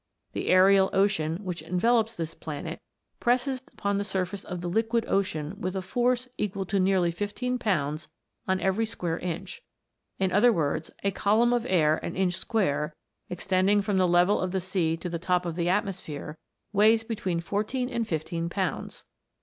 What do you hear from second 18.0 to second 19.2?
fifteen pounds.